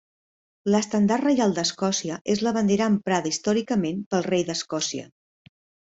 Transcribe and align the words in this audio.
L'Estendard 0.75 1.25
Reial 1.25 1.53
d'Escòcia 1.59 2.17
és 2.37 2.43
la 2.47 2.55
bandera 2.57 2.89
emprada 2.95 3.33
històricament 3.35 4.05
pel 4.15 4.29
Rei 4.33 4.49
d'Escòcia. 4.51 5.07